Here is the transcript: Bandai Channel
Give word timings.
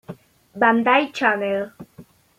Bandai 0.55 1.11
Channel 1.13 1.69